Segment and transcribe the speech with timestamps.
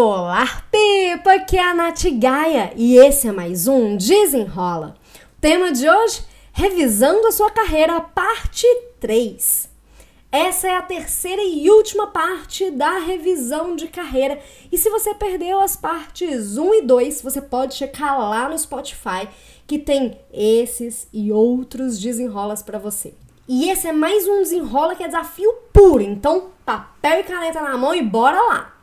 [0.00, 1.32] Olá, Pipa!
[1.32, 4.94] Aqui é a Nath Gaia e esse é mais um Desenrola.
[5.36, 8.64] O tema de hoje: Revisando a sua carreira, parte
[9.00, 9.68] 3.
[10.30, 14.38] Essa é a terceira e última parte da revisão de carreira.
[14.70, 19.28] E se você perdeu as partes 1 e 2, você pode checar lá no Spotify
[19.66, 23.14] que tem esses e outros desenrolas para você.
[23.48, 26.04] E esse é mais um desenrola que é desafio puro.
[26.04, 28.77] Então, papel e caneta na mão e bora lá!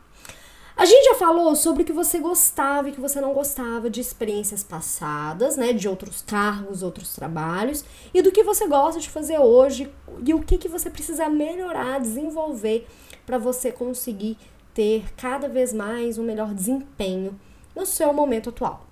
[0.76, 3.98] A gente já falou sobre o que você gostava e que você não gostava de
[3.98, 9.38] experiências passadas, né, de outros cargos, outros trabalhos, e do que você gosta de fazer
[9.38, 9.90] hoje
[10.22, 12.86] e o que, que você precisa melhorar, desenvolver
[13.24, 14.36] para você conseguir
[14.74, 17.40] ter cada vez mais um melhor desempenho
[17.74, 18.84] no seu momento atual.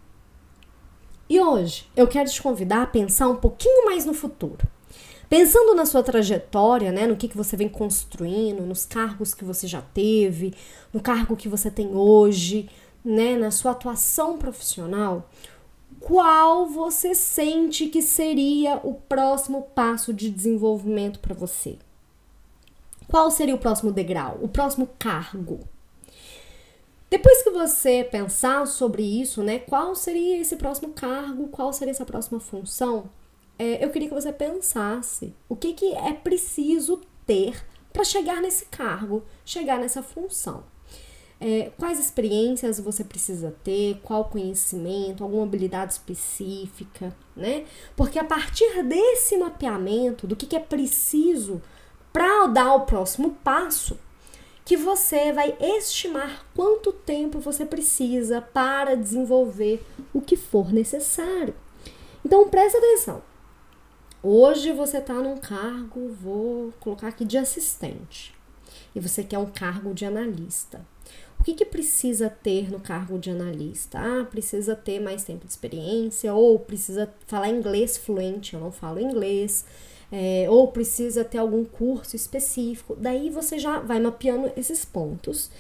[1.29, 4.74] E hoje eu quero te convidar a pensar um pouquinho mais no futuro.
[5.29, 9.67] Pensando na sua trajetória, né, no que, que você vem construindo, nos cargos que você
[9.67, 10.55] já teve,
[10.93, 12.69] no cargo que você tem hoje,
[13.05, 15.29] né, na sua atuação profissional,
[16.01, 21.79] qual você sente que seria o próximo passo de desenvolvimento para você?
[23.09, 25.61] Qual seria o próximo degrau, o próximo cargo?
[27.09, 32.05] Depois que você pensar sobre isso, né, qual seria esse próximo cargo, qual seria essa
[32.05, 33.09] próxima função?
[33.59, 38.67] É, eu queria que você pensasse o que, que é preciso ter para chegar nesse
[38.67, 40.65] cargo, chegar nessa função.
[41.41, 47.65] É, quais experiências você precisa ter, qual conhecimento, alguma habilidade específica, né?
[47.97, 51.61] Porque a partir desse mapeamento do que, que é preciso
[52.13, 53.99] para dar o próximo passo,
[54.65, 61.55] que você vai estimar quanto tempo você precisa para desenvolver o que for necessário.
[62.25, 63.23] Então presta atenção.
[64.27, 68.35] Hoje você está num cargo, vou colocar aqui de assistente,
[68.95, 70.81] e você quer um cargo de analista.
[71.39, 73.99] O que, que precisa ter no cargo de analista?
[73.99, 78.99] Ah, precisa ter mais tempo de experiência, ou precisa falar inglês fluente, eu não falo
[78.99, 79.67] inglês,
[80.11, 82.97] é, ou precisa ter algum curso específico.
[82.99, 85.51] Daí você já vai mapeando esses pontos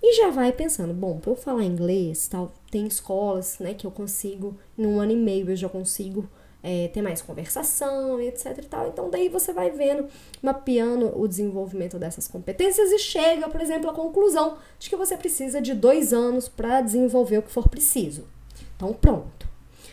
[0.00, 3.90] e já vai pensando, bom, para eu falar inglês, tal, tem escolas, né, que eu
[3.90, 6.28] consigo em um ano e meio eu já consigo
[6.62, 8.88] é, ter mais conversação e etc e tal.
[8.88, 10.06] Então daí você vai vendo,
[10.40, 15.60] mapeando o desenvolvimento dessas competências e chega, por exemplo, à conclusão de que você precisa
[15.60, 18.26] de dois anos para desenvolver o que for preciso.
[18.76, 19.48] Então pronto,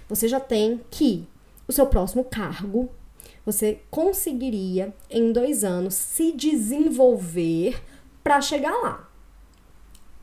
[0.08, 1.28] você já tem que
[1.68, 2.90] o seu próximo cargo
[3.46, 7.82] você conseguiria em dois anos se desenvolver
[8.24, 9.09] para chegar lá.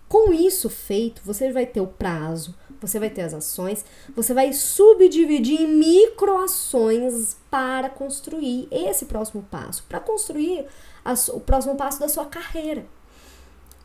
[0.09, 3.85] Com isso feito, você vai ter o prazo você vai ter as ações,
[4.15, 10.67] você vai subdividir em microações para construir esse próximo passo, para construir
[11.05, 12.87] a, o próximo passo da sua carreira.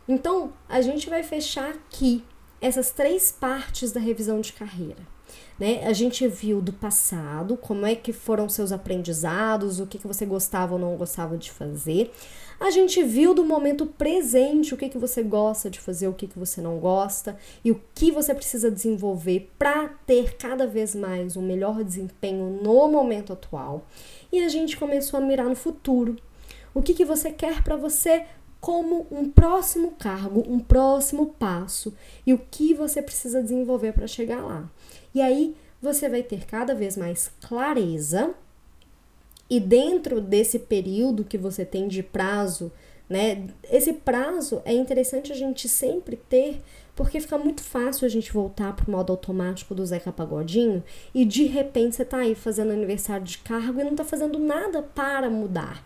[0.08, 2.24] Então, a gente vai fechar aqui
[2.62, 5.02] essas três partes da revisão de carreira.
[5.60, 5.84] Né?
[5.86, 10.26] A gente viu do passado, como é que foram seus aprendizados, o que, que você
[10.26, 12.12] gostava ou não gostava de fazer.
[12.60, 16.28] A gente viu do momento presente o que, que você gosta de fazer, o que,
[16.28, 21.36] que você não gosta e o que você precisa desenvolver para ter cada vez mais
[21.36, 23.88] um melhor desempenho no momento atual.
[24.32, 26.16] E a gente começou a mirar no futuro.
[26.74, 28.26] O que, que você quer para você
[28.62, 31.94] como um próximo cargo, um próximo passo
[32.26, 34.70] e o que você precisa desenvolver para chegar lá.
[35.14, 38.36] E aí você vai ter cada vez mais clareza
[39.50, 42.72] e dentro desse período que você tem de prazo,
[43.10, 43.48] né?
[43.70, 46.62] Esse prazo é interessante a gente sempre ter,
[46.96, 50.84] porque fica muito fácil a gente voltar pro modo automático do Zeca Pagodinho
[51.16, 54.84] e de repente você tá aí fazendo aniversário de cargo e não tá fazendo nada
[54.84, 55.84] para mudar.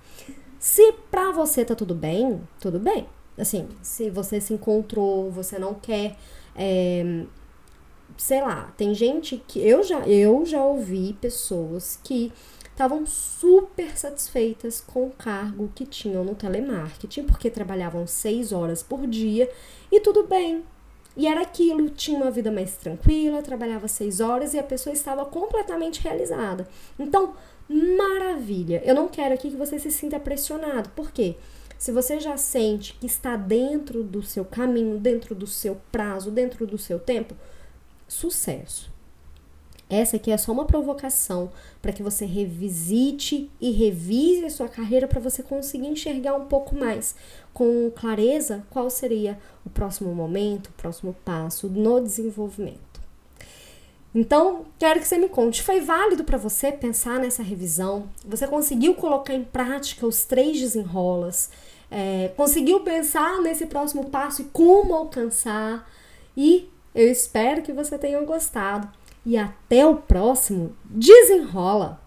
[0.65, 3.07] Se pra você tá tudo bem, tudo bem.
[3.37, 6.17] Assim, se você se encontrou, você não quer
[6.55, 7.23] é,
[8.17, 12.33] sei lá, tem gente que eu já eu já ouvi pessoas que
[12.63, 19.05] estavam super satisfeitas com o cargo que tinham no telemarketing, porque trabalhavam seis horas por
[19.05, 19.47] dia
[19.91, 20.63] e tudo bem.
[21.17, 25.25] E era aquilo, tinha uma vida mais tranquila, trabalhava seis horas e a pessoa estava
[25.25, 26.67] completamente realizada.
[27.00, 27.33] Então,
[27.69, 28.81] maravilha!
[28.85, 31.35] Eu não quero aqui que você se sinta pressionado, porque
[31.77, 36.65] se você já sente que está dentro do seu caminho, dentro do seu prazo, dentro
[36.65, 37.35] do seu tempo,
[38.07, 38.94] sucesso.
[39.89, 41.51] Essa aqui é só uma provocação
[41.81, 46.75] para que você revisite e revise a sua carreira para você conseguir enxergar um pouco
[46.75, 47.15] mais
[47.53, 52.95] com clareza qual seria o próximo momento, o próximo passo no desenvolvimento.
[54.13, 58.07] Então, quero que você me conte, foi válido para você pensar nessa revisão?
[58.25, 61.51] Você conseguiu colocar em prática os três desenrolas?
[61.91, 65.87] É, conseguiu pensar nesse próximo passo e como alcançar?
[66.35, 68.89] E eu espero que você tenha gostado.
[69.25, 72.05] E até o próximo Desenrola!